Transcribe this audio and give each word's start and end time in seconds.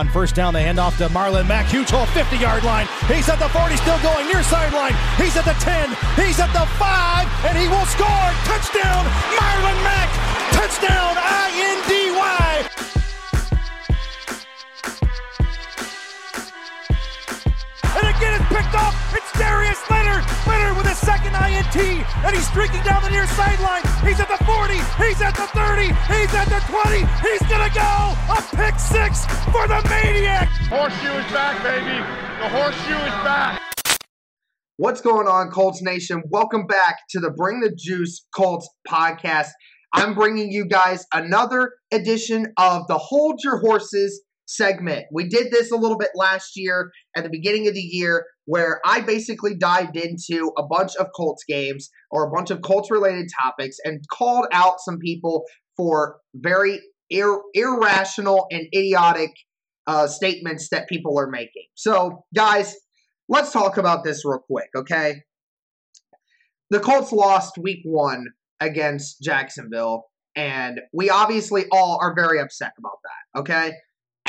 On 0.00 0.08
first 0.08 0.34
down, 0.34 0.54
they 0.54 0.62
hand 0.62 0.80
off 0.80 0.96
to 0.96 1.08
Marlon 1.10 1.46
Mack. 1.46 1.66
Huge 1.66 1.90
hole, 1.90 2.06
50 2.06 2.38
yard 2.38 2.64
line. 2.64 2.88
He's 3.04 3.28
at 3.28 3.36
the 3.36 3.50
40, 3.52 3.76
still 3.76 4.00
going 4.00 4.24
near 4.32 4.42
sideline. 4.42 4.96
He's 5.20 5.36
at 5.36 5.44
the 5.44 5.52
10. 5.60 5.92
He's 6.16 6.40
at 6.40 6.48
the 6.56 6.64
5, 6.80 7.28
and 7.44 7.52
he 7.52 7.68
will 7.68 7.84
score. 7.84 8.32
Touchdown, 8.48 9.04
Marlon 9.36 9.76
Mack. 9.84 10.08
Touchdown, 10.56 11.20
I 11.20 11.52
N 11.52 11.78
D 11.84 11.92
Y. 12.16 12.48
And 18.00 18.08
again, 18.08 18.40
it's 18.40 18.48
picked 18.48 18.72
off. 18.80 18.96
It's 19.12 19.28
Darius 19.36 19.84
Leonard. 19.92 20.24
Leonard 20.48 20.80
with 20.80 20.88
a 20.88 20.96
second 20.96 21.36
INT, 21.36 21.76
and 21.76 22.32
he's 22.34 22.48
streaking 22.48 22.80
down 22.88 23.02
the 23.02 23.10
near 23.10 23.26
sideline. 23.36 23.84
He's 24.00 24.18
at 24.18 24.28
the 24.32 24.39
40. 24.39 24.39
He's 25.00 25.22
at 25.22 25.34
the 25.34 25.46
30. 25.46 25.84
He's 26.12 26.34
at 26.34 26.44
the 26.44 26.60
20. 26.68 26.98
He's 27.26 27.40
gonna 27.48 27.72
go 27.72 28.14
a 28.28 28.42
pick 28.54 28.78
six 28.78 29.24
for 29.46 29.66
the 29.66 29.80
maniac. 29.88 30.46
Horseshoe 30.68 31.14
is 31.14 31.32
back, 31.32 31.62
baby. 31.62 31.96
The 32.42 32.48
horseshoe 32.50 33.06
is 33.06 33.24
back. 33.24 33.62
What's 34.76 35.00
going 35.00 35.26
on, 35.26 35.50
Colts 35.50 35.80
Nation? 35.80 36.22
Welcome 36.28 36.66
back 36.66 36.96
to 37.10 37.20
the 37.20 37.30
Bring 37.30 37.60
the 37.60 37.74
Juice 37.74 38.26
Colts 38.36 38.68
podcast. 38.86 39.48
I'm 39.94 40.14
bringing 40.14 40.52
you 40.52 40.66
guys 40.66 41.06
another 41.14 41.72
edition 41.92 42.52
of 42.58 42.86
the 42.86 42.98
Hold 42.98 43.40
Your 43.42 43.58
Horses 43.58 44.20
segment. 44.50 45.06
We 45.12 45.28
did 45.28 45.52
this 45.52 45.70
a 45.70 45.76
little 45.76 45.96
bit 45.96 46.10
last 46.14 46.52
year 46.56 46.90
at 47.16 47.22
the 47.22 47.30
beginning 47.30 47.68
of 47.68 47.74
the 47.74 47.80
year 47.80 48.26
where 48.46 48.80
I 48.84 49.00
basically 49.00 49.54
dived 49.56 49.96
into 49.96 50.52
a 50.58 50.64
bunch 50.64 50.96
of 50.96 51.08
Colts 51.14 51.44
games 51.46 51.88
or 52.10 52.26
a 52.26 52.30
bunch 52.30 52.50
of 52.50 52.62
Colts 52.62 52.90
related 52.90 53.28
topics 53.40 53.76
and 53.84 54.02
called 54.12 54.46
out 54.52 54.80
some 54.80 54.98
people 54.98 55.44
for 55.76 56.16
very 56.34 56.80
ir- 57.10 57.42
irrational 57.54 58.46
and 58.50 58.66
idiotic 58.74 59.30
uh, 59.86 60.06
statements 60.06 60.68
that 60.70 60.88
people 60.88 61.18
are 61.18 61.30
making. 61.30 61.66
So, 61.74 62.24
guys, 62.34 62.76
let's 63.28 63.52
talk 63.52 63.76
about 63.76 64.04
this 64.04 64.24
real 64.24 64.40
quick, 64.46 64.68
okay? 64.76 65.22
The 66.70 66.80
Colts 66.80 67.12
lost 67.12 67.56
week 67.56 67.80
one 67.84 68.26
against 68.60 69.22
Jacksonville, 69.22 70.06
and 70.36 70.80
we 70.92 71.08
obviously 71.08 71.64
all 71.72 71.98
are 72.00 72.14
very 72.14 72.40
upset 72.40 72.72
about 72.78 72.98
that, 73.04 73.40
okay? 73.40 73.72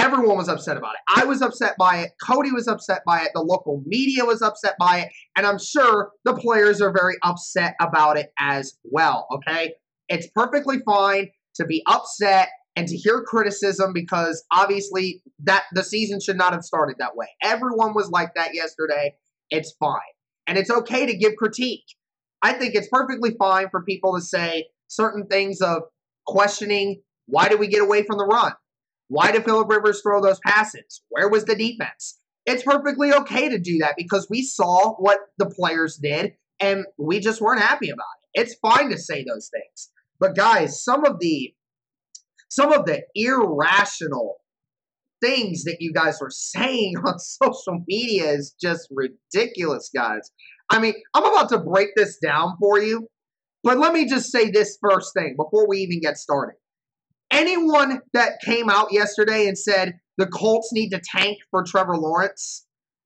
Everyone 0.01 0.35
was 0.35 0.49
upset 0.49 0.77
about 0.77 0.95
it. 0.95 1.21
I 1.21 1.25
was 1.25 1.43
upset 1.43 1.75
by 1.77 1.97
it. 1.99 2.11
Cody 2.25 2.51
was 2.51 2.67
upset 2.67 3.01
by 3.05 3.21
it. 3.21 3.29
The 3.35 3.41
local 3.41 3.83
media 3.85 4.25
was 4.25 4.41
upset 4.41 4.73
by 4.79 5.01
it. 5.01 5.09
And 5.37 5.45
I'm 5.45 5.59
sure 5.59 6.11
the 6.25 6.33
players 6.33 6.81
are 6.81 6.91
very 6.91 7.17
upset 7.23 7.75
about 7.79 8.17
it 8.17 8.31
as 8.39 8.73
well. 8.83 9.27
Okay? 9.31 9.75
It's 10.09 10.27
perfectly 10.33 10.79
fine 10.83 11.29
to 11.55 11.65
be 11.65 11.83
upset 11.85 12.49
and 12.75 12.87
to 12.87 12.97
hear 12.97 13.21
criticism 13.21 13.93
because 13.93 14.43
obviously 14.51 15.21
that 15.43 15.65
the 15.73 15.83
season 15.83 16.19
should 16.19 16.37
not 16.37 16.53
have 16.53 16.63
started 16.63 16.95
that 16.97 17.15
way. 17.15 17.27
Everyone 17.43 17.93
was 17.93 18.09
like 18.09 18.33
that 18.35 18.55
yesterday. 18.55 19.13
It's 19.51 19.75
fine. 19.79 19.99
And 20.47 20.57
it's 20.57 20.71
okay 20.71 21.05
to 21.05 21.15
give 21.15 21.35
critique. 21.35 21.85
I 22.41 22.53
think 22.53 22.73
it's 22.73 22.87
perfectly 22.91 23.35
fine 23.37 23.69
for 23.69 23.83
people 23.83 24.15
to 24.15 24.21
say 24.21 24.69
certain 24.87 25.27
things 25.27 25.61
of 25.61 25.83
questioning 26.25 27.01
why 27.27 27.49
did 27.49 27.59
we 27.59 27.67
get 27.67 27.81
away 27.81 28.03
from 28.03 28.17
the 28.17 28.25
run? 28.25 28.51
Why 29.11 29.33
did 29.33 29.43
Philip 29.43 29.69
Rivers 29.69 30.01
throw 30.01 30.21
those 30.21 30.39
passes? 30.39 31.01
Where 31.09 31.27
was 31.27 31.43
the 31.43 31.53
defense? 31.53 32.17
It's 32.45 32.63
perfectly 32.63 33.11
okay 33.11 33.49
to 33.49 33.59
do 33.59 33.79
that 33.79 33.95
because 33.97 34.25
we 34.29 34.41
saw 34.41 34.93
what 34.93 35.19
the 35.37 35.47
players 35.47 35.97
did 35.97 36.35
and 36.61 36.85
we 36.97 37.19
just 37.19 37.41
weren't 37.41 37.59
happy 37.61 37.89
about 37.89 38.05
it. 38.23 38.39
It's 38.39 38.55
fine 38.61 38.89
to 38.89 38.97
say 38.97 39.25
those 39.25 39.49
things. 39.53 39.91
But 40.17 40.37
guys, 40.37 40.81
some 40.81 41.03
of 41.03 41.19
the 41.19 41.53
some 42.47 42.71
of 42.71 42.85
the 42.85 43.01
irrational 43.13 44.37
things 45.21 45.65
that 45.65 45.81
you 45.81 45.91
guys 45.91 46.19
were 46.21 46.31
saying 46.31 46.95
on 47.05 47.19
social 47.43 47.83
media 47.89 48.31
is 48.31 48.55
just 48.61 48.87
ridiculous, 48.91 49.89
guys. 49.93 50.31
I 50.69 50.79
mean, 50.79 50.93
I'm 51.13 51.25
about 51.25 51.49
to 51.49 51.57
break 51.57 51.89
this 51.97 52.17
down 52.17 52.55
for 52.61 52.79
you, 52.79 53.09
but 53.61 53.77
let 53.77 53.91
me 53.91 54.07
just 54.07 54.31
say 54.31 54.49
this 54.49 54.77
first 54.81 55.13
thing 55.13 55.35
before 55.37 55.67
we 55.67 55.79
even 55.79 55.99
get 55.99 56.17
started 56.17 56.55
anyone 57.31 58.01
that 58.13 58.41
came 58.43 58.69
out 58.69 58.91
yesterday 58.91 59.47
and 59.47 59.57
said 59.57 59.99
the 60.17 60.27
Colts 60.27 60.71
need 60.71 60.89
to 60.89 61.01
tank 61.03 61.39
for 61.49 61.63
Trevor 61.63 61.97
Lawrence, 61.97 62.65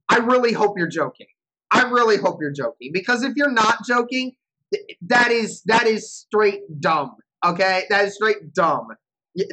I 0.09 0.17
really 0.17 0.53
hope 0.53 0.77
you're 0.77 0.87
joking. 0.87 1.27
I 1.71 1.83
really 1.83 2.17
hope 2.17 2.37
you're 2.41 2.51
joking 2.51 2.91
because 2.93 3.23
if 3.23 3.33
you're 3.35 3.51
not 3.51 3.85
joking, 3.85 4.33
that 5.01 5.31
is 5.31 5.61
that 5.65 5.87
is 5.87 6.11
straight 6.13 6.61
dumb. 6.79 7.15
Okay, 7.45 7.83
that 7.89 8.05
is 8.05 8.15
straight 8.15 8.53
dumb. 8.53 8.87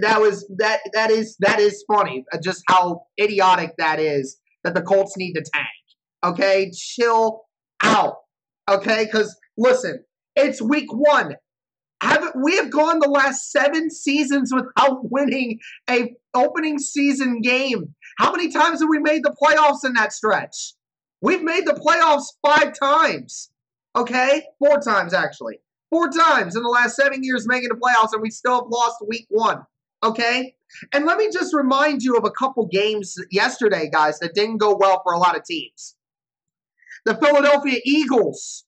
That 0.00 0.20
was 0.20 0.46
that 0.58 0.80
that 0.92 1.10
is 1.10 1.36
that 1.40 1.58
is 1.58 1.84
funny. 1.86 2.24
Uh, 2.32 2.38
just 2.42 2.62
how 2.68 3.04
idiotic 3.20 3.72
that 3.78 3.98
is 3.98 4.38
that 4.64 4.74
the 4.74 4.82
Colts 4.82 5.16
need 5.16 5.34
to 5.34 5.44
tank. 5.52 5.66
Okay, 6.24 6.70
chill 6.74 7.42
out. 7.82 8.16
Okay, 8.70 9.04
because 9.04 9.36
listen, 9.56 10.04
it's 10.36 10.62
week 10.62 10.92
one 10.92 11.34
haven't 12.02 12.34
we 12.42 12.56
have 12.56 12.70
gone 12.70 12.98
the 12.98 13.08
last 13.08 13.52
seven 13.52 13.88
seasons 13.88 14.52
without 14.52 15.10
winning 15.10 15.60
a 15.88 16.14
opening 16.34 16.78
season 16.78 17.40
game? 17.40 17.94
How 18.18 18.32
many 18.32 18.50
times 18.50 18.80
have 18.80 18.88
we 18.88 18.98
made 18.98 19.22
the 19.22 19.34
playoffs 19.40 19.84
in 19.84 19.94
that 19.94 20.12
stretch? 20.12 20.74
We've 21.20 21.42
made 21.42 21.64
the 21.64 21.74
playoffs 21.74 22.26
five 22.44 22.76
times. 22.76 23.50
Okay, 23.94 24.42
four 24.58 24.80
times 24.80 25.14
actually. 25.14 25.60
Four 25.90 26.10
times 26.10 26.56
in 26.56 26.64
the 26.64 26.68
last 26.68 26.96
seven 26.96 27.22
years 27.22 27.46
making 27.46 27.68
the 27.68 27.76
playoffs, 27.76 28.12
and 28.12 28.22
we 28.22 28.30
still 28.30 28.54
have 28.54 28.68
lost 28.68 28.96
week 29.06 29.26
one. 29.28 29.62
Okay? 30.02 30.56
And 30.92 31.04
let 31.04 31.18
me 31.18 31.28
just 31.30 31.54
remind 31.54 32.02
you 32.02 32.16
of 32.16 32.24
a 32.24 32.30
couple 32.30 32.66
games 32.66 33.14
yesterday, 33.30 33.88
guys, 33.92 34.18
that 34.18 34.34
didn't 34.34 34.56
go 34.56 34.74
well 34.74 35.00
for 35.04 35.12
a 35.12 35.18
lot 35.18 35.36
of 35.36 35.44
teams. 35.44 35.94
The 37.04 37.14
Philadelphia 37.14 37.78
Eagles 37.84 38.64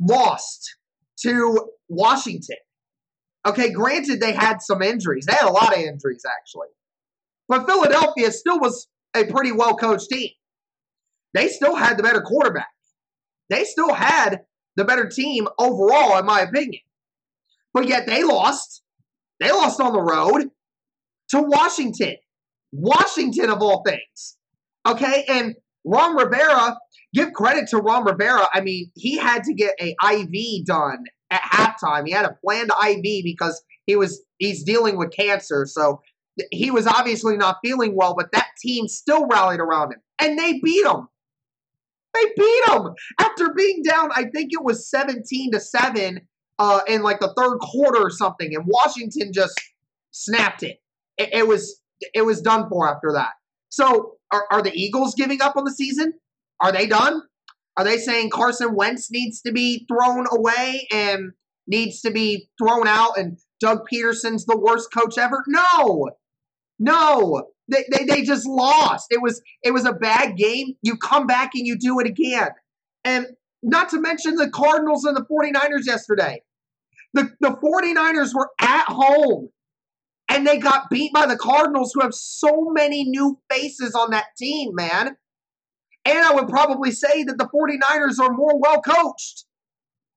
lost 0.00 0.76
to 1.22 1.70
Washington. 1.88 2.56
Okay, 3.46 3.70
granted, 3.72 4.20
they 4.20 4.32
had 4.32 4.60
some 4.60 4.82
injuries. 4.82 5.26
They 5.26 5.34
had 5.34 5.48
a 5.48 5.52
lot 5.52 5.72
of 5.72 5.78
injuries, 5.78 6.24
actually. 6.26 6.68
But 7.48 7.66
Philadelphia 7.66 8.32
still 8.32 8.58
was 8.58 8.88
a 9.14 9.24
pretty 9.24 9.52
well 9.52 9.76
coached 9.76 10.08
team. 10.10 10.30
They 11.32 11.48
still 11.48 11.76
had 11.76 11.96
the 11.96 12.02
better 12.02 12.20
quarterback. 12.20 12.68
They 13.48 13.64
still 13.64 13.94
had 13.94 14.40
the 14.74 14.84
better 14.84 15.08
team 15.08 15.46
overall, 15.58 16.18
in 16.18 16.26
my 16.26 16.40
opinion. 16.40 16.82
But 17.72 17.88
yet 17.88 18.06
they 18.06 18.24
lost. 18.24 18.82
They 19.38 19.50
lost 19.50 19.80
on 19.80 19.92
the 19.92 20.00
road 20.00 20.50
to 21.30 21.42
Washington. 21.42 22.16
Washington, 22.72 23.50
of 23.50 23.62
all 23.62 23.82
things. 23.86 24.36
Okay, 24.86 25.24
and 25.28 25.54
Ron 25.84 26.16
Rivera, 26.16 26.78
give 27.14 27.32
credit 27.32 27.68
to 27.68 27.78
Ron 27.78 28.04
Rivera. 28.04 28.46
I 28.52 28.60
mean, 28.60 28.90
he 28.94 29.16
had 29.16 29.44
to 29.44 29.54
get 29.54 29.74
a 29.80 29.94
IV 30.12 30.66
done 30.66 31.04
at 31.30 31.42
halftime. 31.42 32.06
He 32.06 32.12
had 32.12 32.24
a 32.24 32.36
planned 32.44 32.70
IV 32.70 33.24
because 33.24 33.62
he 33.86 33.96
was 33.96 34.22
he's 34.38 34.64
dealing 34.64 34.96
with 34.96 35.12
cancer, 35.12 35.66
so 35.66 36.00
he 36.50 36.70
was 36.70 36.86
obviously 36.86 37.36
not 37.36 37.58
feeling 37.64 37.94
well. 37.96 38.14
But 38.16 38.32
that 38.32 38.48
team 38.60 38.88
still 38.88 39.26
rallied 39.26 39.60
around 39.60 39.92
him, 39.92 40.00
and 40.20 40.38
they 40.38 40.60
beat 40.60 40.84
him. 40.84 41.08
They 42.14 42.24
beat 42.36 42.64
him 42.68 42.94
after 43.20 43.52
being 43.54 43.82
down. 43.82 44.10
I 44.14 44.24
think 44.24 44.52
it 44.52 44.64
was 44.64 44.88
seventeen 44.88 45.52
to 45.52 45.60
seven 45.60 46.26
uh, 46.58 46.80
in 46.88 47.02
like 47.02 47.20
the 47.20 47.32
third 47.36 47.58
quarter 47.58 48.00
or 48.00 48.10
something, 48.10 48.54
and 48.54 48.64
Washington 48.66 49.32
just 49.32 49.58
snapped 50.10 50.62
it. 50.62 50.78
It, 51.18 51.30
it 51.32 51.48
was 51.48 51.80
it 52.14 52.22
was 52.22 52.40
done 52.40 52.68
for 52.68 52.88
after 52.88 53.12
that. 53.12 53.32
So, 53.68 54.14
are, 54.32 54.46
are 54.50 54.62
the 54.62 54.72
Eagles 54.74 55.14
giving 55.14 55.42
up 55.42 55.56
on 55.56 55.64
the 55.64 55.72
season? 55.72 56.14
Are 56.60 56.72
they 56.72 56.86
done? 56.86 57.22
Are 57.76 57.84
they 57.84 57.98
saying 57.98 58.30
Carson 58.30 58.74
Wentz 58.74 59.10
needs 59.10 59.42
to 59.42 59.52
be 59.52 59.86
thrown 59.86 60.26
away 60.30 60.88
and 60.90 61.32
needs 61.66 62.00
to 62.02 62.10
be 62.10 62.48
thrown 62.58 62.86
out 62.86 63.18
and 63.18 63.38
Doug 63.60 63.86
Pederson's 63.92 64.46
the 64.46 64.56
worst 64.56 64.92
coach 64.92 65.18
ever? 65.18 65.44
No. 65.46 66.10
No. 66.78 67.48
They, 67.68 67.84
they, 67.90 68.04
they 68.04 68.22
just 68.22 68.46
lost. 68.46 69.08
It 69.10 69.20
was 69.20 69.42
it 69.62 69.72
was 69.72 69.84
a 69.84 69.92
bad 69.92 70.36
game. 70.36 70.74
You 70.82 70.96
come 70.96 71.26
back 71.26 71.50
and 71.54 71.66
you 71.66 71.76
do 71.76 72.00
it 72.00 72.06
again. 72.06 72.50
And 73.04 73.26
not 73.62 73.90
to 73.90 74.00
mention 74.00 74.36
the 74.36 74.48
Cardinals 74.48 75.04
and 75.04 75.16
the 75.16 75.24
49ers 75.24 75.86
yesterday. 75.86 76.42
The, 77.14 77.30
the 77.40 77.50
49ers 77.50 78.34
were 78.34 78.50
at 78.60 78.86
home 78.88 79.48
and 80.28 80.46
they 80.46 80.58
got 80.58 80.90
beat 80.90 81.12
by 81.12 81.26
the 81.26 81.36
Cardinals, 81.36 81.92
who 81.92 82.02
have 82.02 82.14
so 82.14 82.70
many 82.72 83.04
new 83.04 83.38
faces 83.50 83.94
on 83.94 84.10
that 84.10 84.26
team, 84.36 84.74
man. 84.74 85.16
And 86.06 86.18
I 86.20 86.32
would 86.34 86.48
probably 86.48 86.92
say 86.92 87.24
that 87.24 87.36
the 87.36 87.48
49ers 87.52 88.22
are 88.22 88.32
more 88.32 88.58
well 88.60 88.80
coached. 88.80 89.44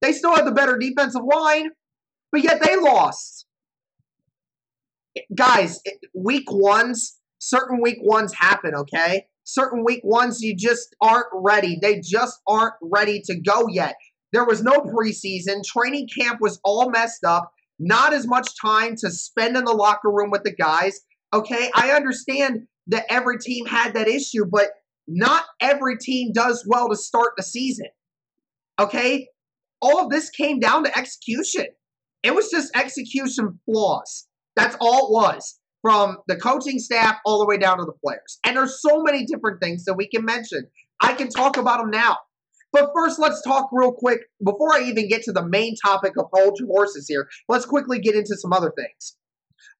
They 0.01 0.13
still 0.13 0.35
have 0.35 0.45
the 0.45 0.51
better 0.51 0.77
defensive 0.77 1.23
line, 1.23 1.71
but 2.31 2.43
yet 2.43 2.61
they 2.61 2.75
lost. 2.75 3.47
Guys, 5.35 5.81
week 6.13 6.51
ones, 6.51 7.17
certain 7.39 7.81
week 7.81 7.97
ones 8.01 8.33
happen, 8.33 8.75
okay? 8.75 9.25
Certain 9.45 9.83
week 9.83 10.01
ones, 10.03 10.41
you 10.41 10.55
just 10.55 10.95
aren't 11.01 11.25
ready. 11.33 11.79
They 11.81 11.99
just 11.99 12.39
aren't 12.45 12.75
ready 12.83 13.21
to 13.25 13.39
go 13.39 13.67
yet. 13.67 13.95
There 14.31 14.45
was 14.45 14.61
no 14.61 14.81
preseason. 14.81 15.63
Training 15.65 16.07
camp 16.07 16.39
was 16.39 16.59
all 16.63 16.91
messed 16.91 17.23
up. 17.23 17.51
Not 17.79 18.13
as 18.13 18.27
much 18.27 18.47
time 18.61 18.95
to 18.97 19.09
spend 19.09 19.57
in 19.57 19.63
the 19.63 19.73
locker 19.73 20.11
room 20.11 20.29
with 20.29 20.43
the 20.43 20.53
guys. 20.53 21.01
Okay, 21.33 21.71
I 21.73 21.91
understand 21.91 22.67
that 22.87 23.05
every 23.09 23.39
team 23.39 23.65
had 23.65 23.95
that 23.95 24.07
issue, 24.07 24.45
but 24.45 24.69
not 25.09 25.43
every 25.59 25.97
team 25.97 26.31
does 26.33 26.65
well 26.67 26.89
to 26.89 26.95
start 26.95 27.33
the 27.35 27.43
season. 27.43 27.87
Okay? 28.79 29.27
All 29.81 30.03
of 30.03 30.09
this 30.09 30.29
came 30.29 30.59
down 30.59 30.83
to 30.83 30.97
execution. 30.97 31.65
It 32.23 32.35
was 32.35 32.49
just 32.49 32.75
execution 32.75 33.59
flaws. 33.65 34.27
That's 34.55 34.77
all 34.79 35.07
it 35.07 35.11
was 35.11 35.59
from 35.81 36.17
the 36.27 36.35
coaching 36.35 36.79
staff 36.79 37.17
all 37.25 37.39
the 37.39 37.45
way 37.45 37.57
down 37.57 37.77
to 37.77 37.85
the 37.85 37.93
players. 38.05 38.39
And 38.45 38.57
there's 38.57 38.81
so 38.81 39.01
many 39.01 39.25
different 39.25 39.61
things 39.61 39.85
that 39.85 39.95
we 39.95 40.07
can 40.07 40.25
mention. 40.25 40.67
I 41.01 41.13
can 41.13 41.29
talk 41.29 41.57
about 41.57 41.79
them 41.79 41.91
now. 41.91 42.17
But 42.71 42.91
first, 42.95 43.19
let's 43.19 43.41
talk 43.41 43.69
real 43.71 43.93
quick 43.93 44.19
before 44.45 44.73
I 44.73 44.83
even 44.83 45.07
get 45.07 45.23
to 45.23 45.31
the 45.31 45.47
main 45.47 45.75
topic 45.83 46.13
of 46.19 46.25
hold 46.33 46.57
your 46.59 46.67
horses 46.67 47.07
here. 47.07 47.27
Let's 47.47 47.65
quickly 47.65 47.99
get 47.99 48.15
into 48.15 48.35
some 48.37 48.53
other 48.53 48.71
things. 48.77 49.17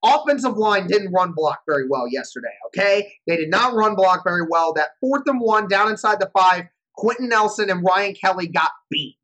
Offensive 0.04 0.56
line 0.56 0.86
didn't 0.86 1.12
run 1.12 1.32
block 1.34 1.60
very 1.68 1.88
well 1.88 2.06
yesterday, 2.08 2.48
okay? 2.68 3.12
They 3.26 3.36
did 3.36 3.50
not 3.50 3.74
run 3.74 3.94
block 3.94 4.22
very 4.24 4.42
well. 4.48 4.72
That 4.74 4.90
fourth 5.00 5.22
and 5.26 5.40
one 5.40 5.68
down 5.68 5.90
inside 5.90 6.20
the 6.20 6.30
five, 6.36 6.64
Quenton 6.96 7.28
Nelson 7.28 7.70
and 7.70 7.84
Ryan 7.84 8.14
Kelly 8.14 8.46
got 8.46 8.70
beat. 8.90 9.16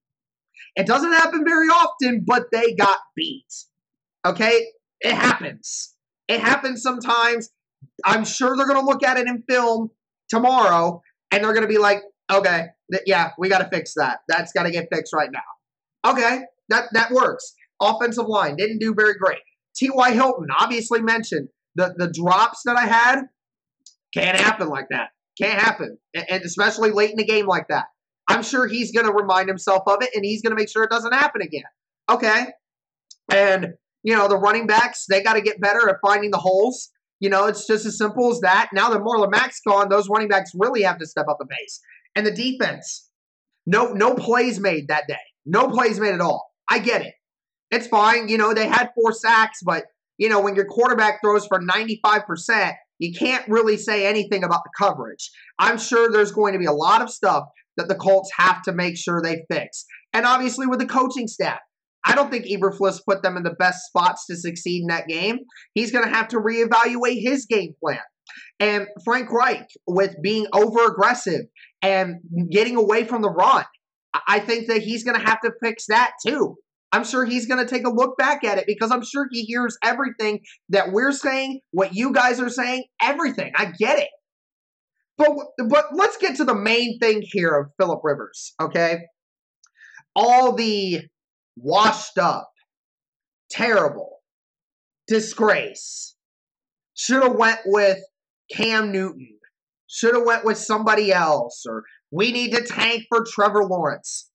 It 0.77 0.87
doesn't 0.87 1.13
happen 1.13 1.45
very 1.45 1.69
often, 1.69 2.25
but 2.27 2.45
they 2.53 2.75
got 2.75 2.99
beat. 3.15 3.47
Okay? 4.27 4.67
It 5.01 5.15
happens. 5.15 5.95
It 6.29 6.41
happens 6.41 6.83
sometimes. 6.83 7.51
I'm 8.05 8.25
sure 8.25 8.57
they're 8.57 8.67
going 8.67 8.81
to 8.81 8.87
look 8.87 9.03
at 9.03 9.17
it 9.17 9.27
in 9.27 9.43
film 9.49 9.91
tomorrow 10.29 11.01
and 11.31 11.43
they're 11.43 11.53
going 11.53 11.63
to 11.63 11.69
be 11.69 11.79
like, 11.79 12.03
okay, 12.31 12.67
th- 12.93 13.05
yeah, 13.07 13.31
we 13.39 13.49
got 13.49 13.59
to 13.59 13.69
fix 13.69 13.95
that. 13.95 14.19
That's 14.29 14.53
got 14.53 14.65
to 14.65 14.71
get 14.71 14.89
fixed 14.93 15.15
right 15.15 15.31
now. 15.33 16.11
Okay, 16.11 16.43
that, 16.69 16.85
that 16.93 17.11
works. 17.11 17.55
Offensive 17.81 18.27
line 18.27 18.57
didn't 18.57 18.79
do 18.79 18.95
very 18.95 19.15
great. 19.15 19.39
T.Y. 19.77 20.13
Hilton 20.13 20.49
obviously 20.59 21.01
mentioned 21.03 21.49
the, 21.75 21.95
the 21.97 22.11
drops 22.11 22.63
that 22.65 22.77
I 22.77 22.87
had 22.87 23.23
can't 24.15 24.39
happen 24.39 24.69
like 24.69 24.89
that. 24.91 25.11
Can't 25.41 25.61
happen. 25.61 25.99
And, 26.15 26.43
especially 26.43 26.91
late 26.91 27.11
in 27.11 27.17
the 27.17 27.25
game 27.25 27.47
like 27.47 27.69
that. 27.69 27.85
I'm 28.29 28.43
sure 28.43 28.67
he's 28.67 28.93
going 28.93 29.07
to 29.07 29.13
remind 29.13 29.49
himself 29.49 29.83
of 29.87 30.03
it 30.03 30.11
and 30.15 30.25
he's 30.25 30.43
going 30.43 30.51
to 30.51 30.57
make 30.57 30.69
sure 30.69 30.83
it 30.83 30.91
doesn't 30.91 31.13
happen 31.13 31.43
again. 31.43 31.63
Okay. 32.11 32.47
And, 33.31 33.75
you 34.03 34.17
know, 34.17 34.29
the 34.29 34.39
running 34.39 34.67
backs, 34.67 35.05
they 35.09 35.23
got 35.23 35.35
to 35.35 35.41
get 35.41 35.61
better 35.61 35.89
at 35.89 35.97
finding 36.03 36.31
the 36.31 36.39
holes. 36.39 36.91
You 37.21 37.31
know, 37.31 37.47
it's 37.47 37.67
just 37.67 37.87
as 37.87 37.99
simple 37.99 38.31
as 38.31 38.41
that. 38.41 38.71
Now 38.73 38.91
that 38.91 39.01
Marlon 39.01 39.31
Mack's 39.31 39.61
gone, 39.67 39.89
those 39.89 40.09
running 40.09 40.29
backs 40.29 40.51
really 40.55 40.83
have 40.83 40.99
to 40.99 41.07
step 41.07 41.27
up 41.29 41.37
the 41.39 41.47
pace. 41.47 41.81
And 42.15 42.27
the 42.27 42.33
defense, 42.33 43.09
no, 43.67 43.93
no 43.93 44.15
plays 44.15 44.59
made 44.59 44.89
that 44.89 45.05
day. 45.07 45.17
No 45.45 45.69
plays 45.69 46.01
made 46.01 46.15
at 46.15 46.21
all. 46.21 46.51
I 46.69 46.79
get 46.79 47.03
it. 47.03 47.15
It's 47.71 47.87
fine. 47.87 48.29
You 48.29 48.39
know, 48.39 48.55
they 48.55 48.67
had 48.67 48.91
four 48.95 49.13
sacks, 49.13 49.61
but, 49.65 49.85
you 50.19 50.29
know, 50.29 50.41
when 50.41 50.55
your 50.55 50.67
quarterback 50.67 51.21
throws 51.23 51.47
for 51.47 51.61
95%, 51.61 52.75
you 52.99 53.13
can't 53.13 53.47
really 53.49 53.77
say 53.77 54.07
anything 54.07 54.45
about 54.45 54.63
the 54.65 54.71
coverage. 54.79 55.31
I'm 55.59 55.79
sure 55.79 56.11
there's 56.11 56.33
going 56.33 56.53
to 56.55 56.59
be 56.59 56.67
a 56.67 56.73
lot 56.73 57.03
of 57.03 57.11
stuff 57.11 57.45
that 57.77 57.89
the 57.89 57.95
Colts 57.95 58.31
have 58.37 58.63
to 58.63 58.73
make 58.73 58.97
sure 58.97 59.21
they 59.21 59.45
fix. 59.51 59.85
And 60.13 60.25
obviously 60.25 60.67
with 60.67 60.79
the 60.79 60.87
coaching 60.87 61.29
staff, 61.29 61.59
I 62.05 62.15
don't 62.15 62.31
think 62.31 62.47
Eberflus 62.47 63.01
put 63.07 63.23
them 63.23 63.37
in 63.37 63.43
the 63.43 63.55
best 63.59 63.87
spots 63.87 64.27
to 64.27 64.37
succeed 64.37 64.83
in 64.83 64.87
that 64.89 65.09
game. 65.09 65.41
He's 65.75 65.91
going 65.91 66.05
to 66.05 66.15
have 66.15 66.29
to 66.29 66.39
reevaluate 66.39 67.21
his 67.21 67.47
game 67.47 67.75
plan. 67.83 67.99
And 68.61 68.87
Frank 69.05 69.31
Reich, 69.31 69.67
with 69.87 70.15
being 70.23 70.47
over 70.53 70.85
aggressive 70.87 71.43
and 71.83 72.17
getting 72.51 72.77
away 72.77 73.05
from 73.05 73.23
the 73.23 73.31
run, 73.31 73.65
I 74.27 74.39
think 74.39 74.69
that 74.69 74.83
he's 74.83 75.05
going 75.05 75.19
to 75.19 75.27
have 75.27 75.41
to 75.43 75.53
fix 75.63 75.87
that 75.89 76.13
too. 76.27 76.57
I'm 76.97 77.05
sure 77.05 77.27
he's 77.27 77.47
going 77.47 77.65
to 77.65 77.71
take 77.71 77.87
a 77.87 77.91
look 77.91 78.17
back 78.17 78.43
at 78.43 78.57
it 78.57 78.65
because 78.67 78.91
I'm 78.91 79.05
sure 79.05 79.27
he 79.31 79.43
hears 79.43 79.77
everything 79.85 80.41
that 80.71 80.93
we're 80.93 81.13
saying, 81.13 81.61
what 81.71 81.95
you 81.95 82.11
guys 82.11 82.41
are 82.41 82.49
saying, 82.49 82.85
everything. 83.03 83.53
I 83.55 83.67
get 83.67 83.99
it. 83.99 84.09
But 85.19 85.29
but 85.69 85.85
let's 85.93 86.17
get 86.17 86.37
to 86.37 86.45
the 86.45 86.55
main 86.55 86.99
thing 86.99 87.23
here 87.23 87.55
of 87.55 87.71
Philip 87.79 88.01
Rivers, 88.03 88.55
okay? 88.61 89.01
All 90.15 90.55
the 90.55 91.03
washed 91.57 92.17
up, 92.17 92.51
terrible, 93.51 94.21
disgrace. 95.07 96.15
Should 96.95 97.23
have 97.23 97.37
went 97.37 97.61
with 97.67 97.99
Cam 98.51 98.91
Newton. 98.91 99.29
Should 99.87 100.15
have 100.15 100.25
went 100.25 100.47
with 100.47 100.57
somebody 100.57 101.13
else 101.13 101.65
or 101.69 101.85
we 102.11 102.33
need 102.33 102.55
to 102.55 102.63
tank 102.63 103.05
for 103.11 103.23
Trevor 103.23 103.65
Lawrence. 103.65 104.31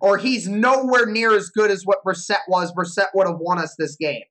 Or 0.00 0.18
he's 0.18 0.48
nowhere 0.48 1.06
near 1.06 1.34
as 1.34 1.48
good 1.50 1.70
as 1.70 1.84
what 1.84 2.04
Brissett 2.06 2.40
was. 2.48 2.72
Brissett 2.72 3.08
would 3.14 3.26
have 3.26 3.38
won 3.38 3.58
us 3.58 3.74
this 3.78 3.96
game. 3.96 4.22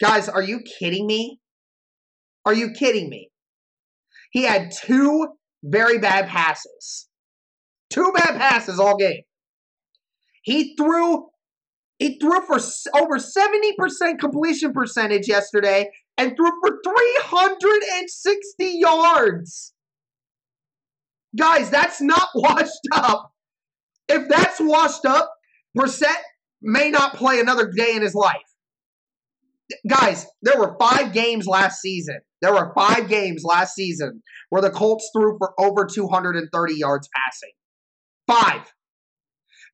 Guys, 0.00 0.28
are 0.28 0.42
you 0.42 0.60
kidding 0.60 1.06
me? 1.06 1.40
Are 2.44 2.54
you 2.54 2.72
kidding 2.72 3.08
me? 3.08 3.30
He 4.32 4.42
had 4.42 4.72
two 4.72 5.28
very 5.62 5.98
bad 5.98 6.28
passes. 6.28 7.08
Two 7.90 8.12
bad 8.14 8.38
passes 8.38 8.80
all 8.80 8.96
game. 8.96 9.22
He 10.42 10.74
threw 10.76 11.28
he 11.98 12.18
threw 12.18 12.40
for 12.40 12.58
over 13.00 13.18
70% 13.18 14.18
completion 14.18 14.72
percentage 14.72 15.28
yesterday 15.28 15.88
and 16.18 16.34
threw 16.36 16.50
for 16.60 16.80
360 16.84 18.64
yards. 18.66 19.72
Guys, 21.38 21.70
that's 21.70 22.00
not 22.00 22.28
washed 22.34 22.88
up. 22.92 23.31
If 24.12 24.28
that's 24.28 24.60
washed 24.60 25.06
up, 25.06 25.32
Brissett 25.76 26.20
may 26.60 26.90
not 26.90 27.14
play 27.14 27.40
another 27.40 27.70
day 27.74 27.94
in 27.96 28.02
his 28.02 28.14
life. 28.14 28.36
Guys, 29.88 30.26
there 30.42 30.58
were 30.58 30.76
five 30.78 31.12
games 31.12 31.46
last 31.46 31.80
season. 31.80 32.20
There 32.42 32.52
were 32.52 32.72
five 32.74 33.08
games 33.08 33.42
last 33.44 33.74
season 33.74 34.22
where 34.50 34.60
the 34.60 34.70
Colts 34.70 35.08
threw 35.14 35.36
for 35.38 35.54
over 35.58 35.86
230 35.86 36.74
yards 36.74 37.08
passing. 37.14 37.52
Five. 38.26 38.72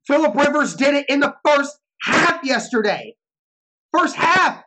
Philip 0.07 0.35
Rivers 0.35 0.75
did 0.75 0.95
it 0.95 1.07
in 1.09 1.21
the 1.21 1.35
first 1.45 1.77
half 2.03 2.45
yesterday. 2.45 3.15
First 3.93 4.15
half. 4.15 4.63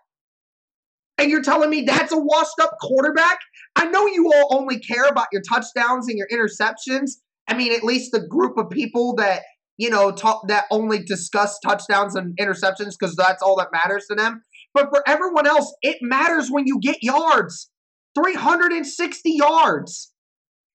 And 1.18 1.30
you're 1.30 1.44
telling 1.44 1.70
me 1.70 1.84
that's 1.84 2.12
a 2.12 2.20
washed 2.20 2.60
up 2.62 2.76
quarterback? 2.82 3.40
I 3.76 3.86
know 3.86 4.08
you 4.08 4.32
all 4.34 4.58
only 4.60 4.80
care 4.80 5.06
about 5.06 5.28
your 5.32 5.44
touchdowns 5.48 6.10
and 6.10 6.18
your 6.18 6.28
interceptions. 6.28 7.12
I 7.48 7.56
mean, 7.56 7.74
at 7.74 7.84
least 7.84 8.12
the 8.12 8.26
group 8.28 8.58
of 8.58 8.70
people 8.70 9.16
that, 9.16 9.44
you 9.82 9.90
know, 9.90 10.12
that 10.48 10.66
only 10.70 11.00
discuss 11.00 11.58
touchdowns 11.60 12.16
and 12.16 12.38
interceptions 12.40 12.94
because 13.00 13.16
that's 13.16 13.42
all 13.42 13.56
that 13.58 13.72
matters 13.72 14.06
to 14.08 14.16
them. 14.16 14.44
But 14.76 14.90
for 14.92 15.02
everyone 15.08 15.48
else, 15.48 15.74
it 15.82 15.98
matters 16.04 16.50
when 16.52 16.68
you 16.68 16.80
get 16.80 16.98
yards 17.02 17.72
360 18.14 19.32
yards. 19.32 20.14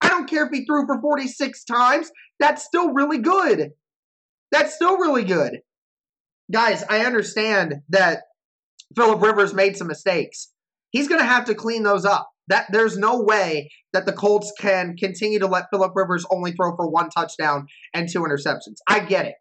I 0.01 0.09
don't 0.09 0.29
care 0.29 0.45
if 0.45 0.51
he 0.53 0.65
threw 0.65 0.87
for 0.87 1.01
46 1.01 1.65
times. 1.65 2.11
That's 2.41 2.65
still 2.65 2.95
really 2.95 3.19
good. 3.19 3.71
That's 4.51 4.75
still 4.75 4.97
really 4.97 5.23
good. 5.23 5.61
Guys, 6.53 6.83
I 6.91 7.07
understand 7.07 7.77
that 7.91 8.23
Philip 8.97 9.23
Rivers 9.23 9.55
made 9.55 9.77
some 9.77 9.87
mistakes. 9.87 10.51
He's 10.91 11.07
going 11.07 11.21
to 11.21 11.27
have 11.27 11.45
to 11.45 11.55
clean 11.55 11.85
those 11.85 12.05
up. 12.05 12.29
That 12.49 12.67
there's 12.71 12.97
no 12.97 13.21
way 13.23 13.71
that 13.93 14.07
the 14.07 14.12
Colts 14.12 14.53
can 14.59 14.97
continue 14.97 15.38
to 15.41 15.47
let 15.47 15.67
Philip 15.73 15.93
Rivers 15.95 16.25
only 16.31 16.53
throw 16.53 16.76
for 16.76 16.88
one 16.88 17.11
touchdown 17.11 17.67
and 17.93 18.09
two 18.09 18.21
interceptions. 18.21 18.76
I 18.88 19.00
get 19.00 19.26
it. 19.26 19.35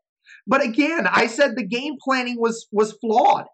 But 0.48 0.64
again, 0.64 1.08
I 1.08 1.28
said 1.28 1.56
the 1.56 1.68
game 1.68 1.96
planning 2.04 2.38
was 2.40 2.68
was 2.72 2.98
flawed. 3.02 3.46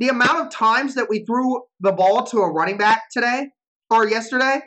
The 0.00 0.08
amount 0.08 0.46
of 0.46 0.50
times 0.50 0.94
that 0.94 1.08
we 1.08 1.24
threw 1.24 1.62
the 1.80 1.92
ball 1.92 2.24
to 2.26 2.38
a 2.38 2.52
running 2.52 2.78
back 2.78 3.02
today 3.12 3.48
or 3.90 4.08
yesterday, 4.08 4.60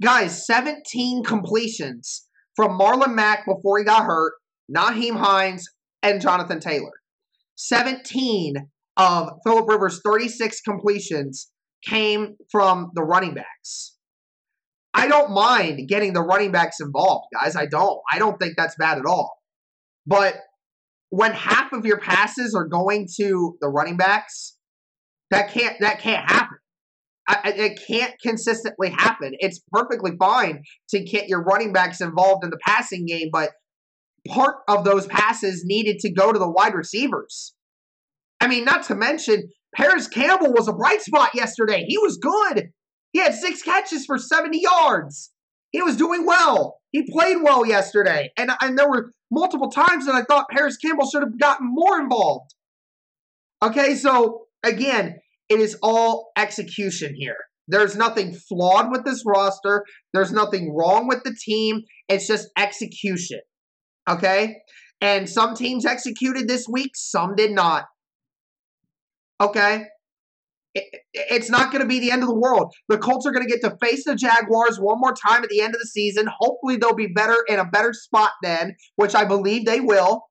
guys, 0.00 0.46
17 0.46 1.24
completions 1.24 2.26
from 2.54 2.78
Marlon 2.78 3.14
Mack 3.14 3.46
before 3.46 3.78
he 3.78 3.84
got 3.84 4.04
hurt, 4.04 4.34
Nyheim 4.74 5.16
Hines, 5.16 5.66
and 6.02 6.20
Jonathan 6.20 6.60
Taylor. 6.60 6.92
17 7.56 8.54
of 8.96 9.30
Philip 9.44 9.68
Rivers' 9.68 10.00
36 10.04 10.60
completions 10.60 11.50
came 11.84 12.36
from 12.50 12.90
the 12.94 13.02
running 13.02 13.34
backs. 13.34 13.96
I 14.92 15.06
don't 15.06 15.30
mind 15.30 15.88
getting 15.88 16.12
the 16.12 16.22
running 16.22 16.52
backs 16.52 16.80
involved, 16.80 17.26
guys. 17.32 17.56
I 17.56 17.66
don't. 17.66 18.00
I 18.12 18.18
don't 18.18 18.38
think 18.38 18.54
that's 18.56 18.74
bad 18.76 18.98
at 18.98 19.06
all. 19.06 19.32
But 20.06 20.36
when 21.10 21.32
half 21.32 21.72
of 21.72 21.86
your 21.86 21.98
passes 21.98 22.54
are 22.54 22.66
going 22.66 23.08
to 23.16 23.56
the 23.60 23.68
running 23.68 23.96
backs, 23.96 24.56
that 25.30 25.52
can't 25.52 25.76
that 25.80 26.00
can't 26.00 26.28
happen. 26.28 26.58
I, 27.28 27.52
it 27.56 27.80
can't 27.86 28.14
consistently 28.20 28.90
happen. 28.90 29.34
It's 29.38 29.60
perfectly 29.70 30.12
fine 30.18 30.62
to 30.88 31.04
get 31.04 31.28
your 31.28 31.44
running 31.44 31.72
backs 31.72 32.00
involved 32.00 32.42
in 32.44 32.50
the 32.50 32.58
passing 32.66 33.06
game, 33.06 33.28
but 33.32 33.50
part 34.26 34.56
of 34.68 34.84
those 34.84 35.06
passes 35.06 35.62
needed 35.64 36.00
to 36.00 36.12
go 36.12 36.32
to 36.32 36.38
the 36.38 36.50
wide 36.50 36.74
receivers. 36.74 37.54
I 38.40 38.48
mean, 38.48 38.64
not 38.64 38.84
to 38.84 38.94
mention, 38.94 39.44
Parris 39.74 40.08
Campbell 40.08 40.52
was 40.52 40.68
a 40.68 40.72
bright 40.72 41.00
spot 41.00 41.30
yesterday. 41.34 41.84
He 41.86 41.98
was 41.98 42.18
good. 42.18 42.70
He 43.12 43.20
had 43.20 43.34
six 43.34 43.62
catches 43.62 44.04
for 44.04 44.18
70 44.18 44.60
yards. 44.60 45.32
He 45.72 45.82
was 45.82 45.96
doing 45.96 46.26
well. 46.26 46.78
He 46.90 47.10
played 47.10 47.38
well 47.42 47.64
yesterday. 47.64 48.30
And, 48.36 48.50
and 48.60 48.76
there 48.76 48.88
were 48.88 49.12
multiple 49.30 49.70
times 49.70 50.06
that 50.06 50.14
I 50.14 50.22
thought 50.22 50.48
Parris 50.50 50.76
Campbell 50.76 51.08
should 51.08 51.22
have 51.22 51.38
gotten 51.38 51.68
more 51.70 52.00
involved. 52.00 52.54
Okay, 53.62 53.94
so 53.94 54.46
again, 54.64 55.18
it 55.48 55.60
is 55.60 55.76
all 55.82 56.32
execution 56.36 57.14
here. 57.16 57.36
There's 57.68 57.94
nothing 57.94 58.34
flawed 58.34 58.90
with 58.90 59.04
this 59.04 59.22
roster. 59.24 59.84
There's 60.12 60.32
nothing 60.32 60.74
wrong 60.74 61.06
with 61.06 61.22
the 61.22 61.36
team. 61.40 61.82
It's 62.08 62.26
just 62.26 62.48
execution. 62.58 63.40
Okay? 64.08 64.56
And 65.00 65.28
some 65.28 65.54
teams 65.54 65.86
executed 65.86 66.48
this 66.48 66.66
week, 66.68 66.92
some 66.94 67.36
did 67.36 67.52
not. 67.52 67.84
Okay? 69.40 69.86
It, 70.74 70.84
it's 71.12 71.50
not 71.50 71.72
going 71.72 71.82
to 71.82 71.88
be 71.88 71.98
the 71.98 72.10
end 72.10 72.22
of 72.22 72.28
the 72.28 72.38
world. 72.38 72.72
The 72.88 72.98
Colts 72.98 73.26
are 73.26 73.32
going 73.32 73.46
to 73.46 73.50
get 73.50 73.62
to 73.62 73.76
face 73.80 74.04
the 74.04 74.14
Jaguars 74.14 74.78
one 74.78 75.00
more 75.00 75.14
time 75.14 75.42
at 75.42 75.50
the 75.50 75.60
end 75.60 75.74
of 75.74 75.80
the 75.80 75.86
season. 75.86 76.28
Hopefully, 76.38 76.76
they'll 76.76 76.94
be 76.94 77.08
better 77.08 77.44
in 77.48 77.58
a 77.58 77.64
better 77.64 77.92
spot 77.92 78.32
then, 78.42 78.76
which 78.96 79.14
I 79.14 79.24
believe 79.24 79.66
they 79.66 79.80
will. 79.80 80.26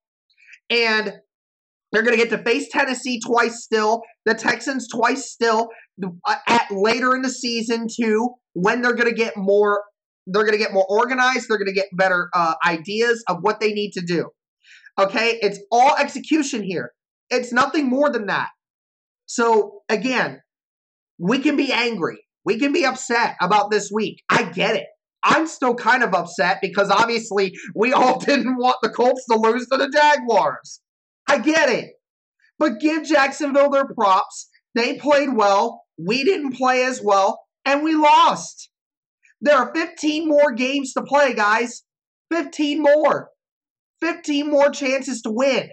And 0.69 1.13
they're 1.91 2.03
going 2.03 2.17
to 2.17 2.23
get 2.23 2.29
to 2.29 2.43
face 2.43 2.69
Tennessee 2.71 3.19
twice 3.19 3.63
still, 3.63 4.03
the 4.25 4.35
Texans 4.35 4.87
twice 4.87 5.31
still, 5.31 5.69
uh, 6.25 6.35
at 6.47 6.67
later 6.71 7.15
in 7.15 7.23
the 7.23 7.29
season 7.29 7.87
too, 7.89 8.29
when 8.53 8.81
they're 8.81 8.93
going 8.93 9.09
to 9.09 9.15
get 9.15 9.35
more. 9.35 9.83
They're 10.31 10.43
going 10.43 10.53
to 10.53 10.59
get 10.59 10.73
more 10.73 10.85
organized. 10.87 11.47
They're 11.49 11.57
going 11.57 11.69
to 11.69 11.73
get 11.73 11.87
better 11.93 12.29
uh, 12.35 12.53
ideas 12.63 13.23
of 13.27 13.37
what 13.41 13.59
they 13.59 13.73
need 13.73 13.93
to 13.93 14.01
do. 14.01 14.29
Okay, 14.99 15.39
it's 15.41 15.57
all 15.71 15.95
execution 15.95 16.61
here. 16.61 16.91
It's 17.31 17.51
nothing 17.51 17.89
more 17.89 18.11
than 18.11 18.27
that. 18.27 18.49
So 19.29 19.83
again, 19.89 20.41
we 21.19 21.37
can 21.37 21.55
be 21.55 21.71
angry. 21.71 22.17
We 22.45 22.57
can 22.57 22.73
be 22.73 22.83
upset 22.83 23.35
about 23.39 23.69
this 23.69 23.91
week. 23.93 24.23
I 24.27 24.43
get 24.43 24.75
it. 24.75 24.87
I'm 25.23 25.45
still 25.45 25.75
kind 25.75 26.01
of 26.03 26.15
upset 26.15 26.57
because 26.63 26.89
obviously 26.89 27.53
we 27.75 27.93
all 27.93 28.19
didn't 28.25 28.57
want 28.57 28.77
the 28.81 28.89
Colts 28.89 29.25
to 29.29 29.37
lose 29.37 29.67
to 29.67 29.77
the 29.77 29.89
Jaguars. 29.89 30.81
I 31.27 31.37
get 31.37 31.69
it. 31.69 31.91
But 32.57 32.79
give 32.79 33.03
Jacksonville 33.03 33.69
their 33.69 33.85
props. 33.85 34.49
They 34.73 34.97
played 34.97 35.35
well. 35.35 35.83
We 35.99 36.23
didn't 36.23 36.57
play 36.57 36.83
as 36.83 36.99
well, 37.03 37.39
and 37.65 37.83
we 37.83 37.93
lost. 37.93 38.71
There 39.41 39.55
are 39.55 39.71
15 39.75 40.27
more 40.27 40.53
games 40.53 40.93
to 40.93 41.03
play, 41.03 41.35
guys. 41.35 41.83
15 42.31 42.81
more. 42.81 43.29
15 44.01 44.49
more 44.49 44.71
chances 44.71 45.21
to 45.21 45.29
win. 45.29 45.69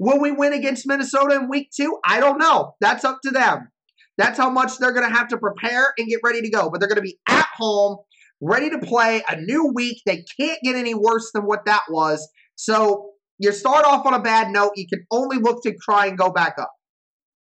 Will 0.00 0.18
we 0.18 0.32
win 0.32 0.54
against 0.54 0.86
Minnesota 0.86 1.36
in 1.36 1.50
week 1.50 1.68
two? 1.76 1.98
I 2.02 2.20
don't 2.20 2.38
know. 2.38 2.74
That's 2.80 3.04
up 3.04 3.18
to 3.24 3.30
them. 3.30 3.68
That's 4.16 4.38
how 4.38 4.48
much 4.48 4.78
they're 4.78 4.94
going 4.94 5.06
to 5.06 5.14
have 5.14 5.28
to 5.28 5.36
prepare 5.36 5.92
and 5.98 6.08
get 6.08 6.20
ready 6.24 6.40
to 6.40 6.48
go. 6.48 6.70
But 6.70 6.80
they're 6.80 6.88
going 6.88 6.96
to 6.96 7.02
be 7.02 7.18
at 7.28 7.46
home, 7.54 7.98
ready 8.40 8.70
to 8.70 8.78
play 8.78 9.22
a 9.28 9.38
new 9.38 9.70
week. 9.74 10.00
They 10.06 10.24
can't 10.40 10.58
get 10.64 10.74
any 10.74 10.94
worse 10.94 11.30
than 11.34 11.42
what 11.42 11.66
that 11.66 11.82
was. 11.90 12.26
So 12.56 13.10
you 13.38 13.52
start 13.52 13.84
off 13.84 14.06
on 14.06 14.14
a 14.14 14.22
bad 14.22 14.50
note. 14.50 14.72
You 14.74 14.86
can 14.88 15.04
only 15.10 15.36
look 15.36 15.62
to 15.64 15.74
try 15.82 16.06
and 16.06 16.16
go 16.16 16.30
back 16.30 16.54
up. 16.58 16.72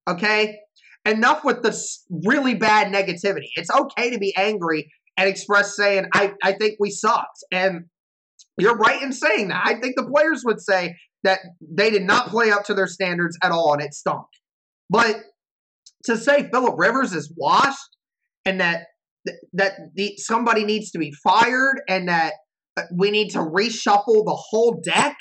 Okay? 0.07 0.57
Enough 1.05 1.43
with 1.43 1.61
this 1.61 2.05
really 2.09 2.55
bad 2.55 2.87
negativity. 2.87 3.49
It's 3.57 3.69
okay 3.69 4.11
to 4.11 4.17
be 4.17 4.33
angry 4.37 4.89
and 5.17 5.27
express 5.27 5.75
saying, 5.75 6.05
I, 6.13 6.31
I 6.41 6.53
think 6.53 6.77
we 6.79 6.89
sucked. 6.89 7.43
And 7.51 7.85
you're 8.57 8.77
right 8.77 9.01
in 9.01 9.11
saying 9.11 9.49
that. 9.49 9.61
I 9.65 9.79
think 9.81 9.95
the 9.97 10.09
players 10.09 10.43
would 10.45 10.61
say 10.61 10.95
that 11.25 11.39
they 11.61 11.89
did 11.89 12.03
not 12.03 12.29
play 12.29 12.51
up 12.51 12.63
to 12.65 12.73
their 12.73 12.87
standards 12.87 13.37
at 13.43 13.51
all 13.51 13.73
and 13.73 13.81
it 13.81 13.93
stunk. 13.93 14.25
But 14.89 15.17
to 16.05 16.17
say 16.17 16.49
Philip 16.51 16.75
Rivers 16.77 17.13
is 17.13 17.31
washed 17.35 17.97
and 18.45 18.61
that 18.61 18.85
that 19.53 19.73
the, 19.95 20.13
somebody 20.17 20.63
needs 20.63 20.91
to 20.91 20.99
be 20.99 21.11
fired 21.11 21.81
and 21.89 22.07
that 22.07 22.33
uh, 22.77 22.83
we 22.95 23.11
need 23.11 23.31
to 23.31 23.39
reshuffle 23.39 24.23
the 24.23 24.37
whole 24.49 24.79
deck 24.83 25.17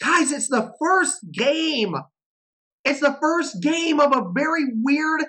Guys, 0.00 0.32
it's 0.32 0.48
the 0.48 0.72
first 0.80 1.18
game. 1.32 1.94
It's 2.84 3.00
the 3.00 3.16
first 3.20 3.60
game 3.60 3.98
of 4.00 4.12
a 4.12 4.22
very 4.32 4.64
weird, 4.72 5.24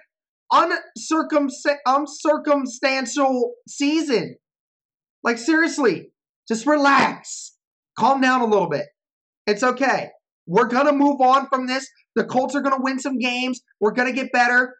uncircumstantial 0.51 3.41
season. 3.67 4.35
Like, 5.23 5.39
seriously, 5.39 6.11
just 6.47 6.65
relax. 6.65 7.55
Calm 7.97 8.21
down 8.21 8.39
a 8.41 8.45
little 8.45 8.69
bit. 8.69 8.85
It's 9.49 9.63
okay. 9.63 10.09
We're 10.45 10.67
going 10.67 10.85
to 10.85 10.93
move 10.93 11.21
on 11.21 11.47
from 11.47 11.67
this. 11.67 11.87
The 12.15 12.23
Colts 12.23 12.55
are 12.55 12.61
going 12.61 12.75
to 12.75 12.81
win 12.81 12.99
some 12.99 13.17
games. 13.17 13.61
We're 13.79 13.93
going 13.93 14.07
to 14.07 14.13
get 14.13 14.31
better. 14.31 14.75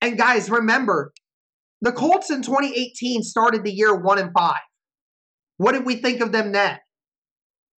And 0.00 0.16
guys, 0.16 0.50
remember, 0.50 1.12
the 1.82 1.92
Colts 1.92 2.30
in 2.30 2.42
2018 2.42 3.22
started 3.22 3.64
the 3.64 3.72
year 3.72 3.94
1 3.94 4.18
and 4.18 4.30
5. 4.36 4.54
What 5.58 5.72
did 5.72 5.84
we 5.84 5.96
think 5.96 6.20
of 6.20 6.32
them 6.32 6.52
then? 6.52 6.78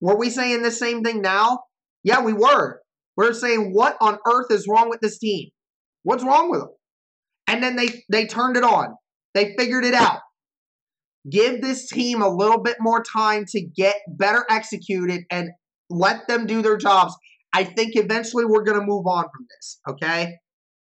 Were 0.00 0.16
we 0.16 0.30
saying 0.30 0.62
the 0.62 0.70
same 0.70 1.02
thing 1.02 1.20
now? 1.20 1.64
Yeah, 2.04 2.22
we 2.22 2.32
were. 2.32 2.80
We 3.16 3.26
are 3.26 3.32
saying, 3.32 3.72
what 3.72 3.96
on 4.00 4.18
earth 4.26 4.50
is 4.50 4.68
wrong 4.68 4.88
with 4.88 5.00
this 5.00 5.18
team? 5.18 5.50
What's 6.04 6.22
wrong 6.22 6.50
with 6.50 6.60
them? 6.60 6.70
And 7.48 7.62
then 7.62 7.76
they 7.76 8.04
they 8.10 8.26
turned 8.26 8.56
it 8.56 8.64
on. 8.64 8.94
They 9.34 9.54
figured 9.58 9.84
it 9.84 9.94
out. 9.94 10.20
Give 11.28 11.60
this 11.60 11.88
team 11.88 12.22
a 12.22 12.28
little 12.28 12.60
bit 12.60 12.76
more 12.78 13.02
time 13.02 13.44
to 13.48 13.60
get 13.60 13.96
better 14.08 14.44
executed 14.48 15.24
and 15.30 15.50
let 15.90 16.26
them 16.28 16.46
do 16.46 16.62
their 16.62 16.76
jobs. 16.76 17.14
I 17.52 17.64
think 17.64 17.96
eventually 17.96 18.44
we're 18.44 18.64
going 18.64 18.78
to 18.78 18.86
move 18.86 19.06
on 19.06 19.24
from 19.24 19.46
this, 19.56 19.80
okay? 19.88 20.36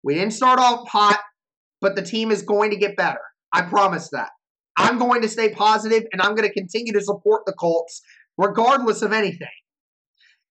We 0.02 0.14
didn't 0.14 0.32
start 0.32 0.58
off 0.58 0.88
hot, 0.88 1.20
but 1.80 1.96
the 1.96 2.02
team 2.02 2.30
is 2.30 2.42
going 2.42 2.70
to 2.70 2.76
get 2.76 2.96
better. 2.96 3.20
I 3.52 3.62
promise 3.62 4.10
that. 4.10 4.30
I'm 4.76 4.98
going 4.98 5.22
to 5.22 5.28
stay 5.28 5.52
positive 5.52 6.04
and 6.12 6.22
I'm 6.22 6.34
going 6.34 6.48
to 6.48 6.54
continue 6.54 6.92
to 6.92 7.00
support 7.00 7.42
the 7.46 7.52
Colts 7.52 8.00
regardless 8.36 9.02
of 9.02 9.12
anything. 9.12 9.48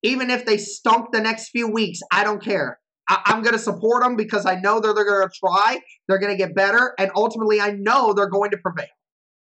Even 0.04 0.30
if 0.30 0.46
they 0.46 0.58
stunk 0.58 1.12
the 1.12 1.22
next 1.22 1.50
few 1.50 1.68
weeks, 1.68 2.00
I 2.12 2.24
don't 2.24 2.44
care. 2.44 2.80
I- 3.10 3.22
am 3.28 3.42
going 3.42 3.54
to 3.54 3.60
support 3.60 4.04
them 4.04 4.16
because 4.16 4.46
I 4.46 4.56
know 4.56 4.80
they're, 4.80 4.94
they're 4.94 5.06
going 5.06 5.28
to 5.28 5.34
try, 5.40 5.80
they're 6.08 6.20
going 6.20 6.34
to 6.34 6.38
get 6.38 6.54
better, 6.54 6.94
and 7.00 7.10
ultimately 7.16 7.62
I 7.62 7.72
know 7.72 8.14
they're 8.14 8.30
going 8.30 8.52
to 8.52 8.58
prevail. 8.58 8.86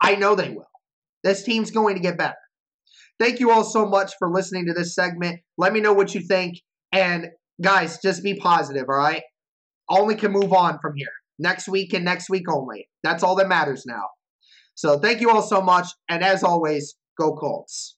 I 0.02 0.16
know 0.16 0.36
they 0.36 0.50
will. 0.50 0.70
This 1.24 1.44
team's 1.44 1.72
going 1.72 1.96
to 1.96 2.02
get 2.02 2.18
better. 2.18 2.38
Thank 3.20 3.40
you 3.40 3.52
all 3.52 3.66
so 3.66 3.86
much 3.86 4.14
for 4.18 4.32
listening 4.32 4.66
to 4.68 4.74
this 4.74 4.96
segment. 4.96 5.42
Let 5.58 5.74
me 5.74 5.82
know 5.82 5.94
what 5.94 6.16
you 6.16 6.22
think. 6.22 6.62
And 6.92 7.28
guys, 7.62 8.00
just 8.02 8.24
be 8.24 8.36
positive, 8.36 8.86
all 8.88 8.96
right? 8.96 9.24
Only 9.90 10.16
can 10.16 10.32
move 10.32 10.54
on 10.54 10.80
from 10.80 10.94
here. 10.96 11.08
Next 11.38 11.68
week 11.68 11.94
and 11.94 12.06
next 12.06 12.30
week 12.30 12.50
only. 12.50 12.88
That's 13.04 13.24
all 13.24 13.36
that 13.36 13.48
matters 13.48 13.86
now. 13.86 14.06
So 14.76 14.98
thank 14.98 15.20
you 15.20 15.30
all 15.30 15.42
so 15.42 15.62
much. 15.62 15.88
And 16.10 16.24
as 16.24 16.44
always, 16.44 16.96
go 17.20 17.36
Colts. 17.36 17.98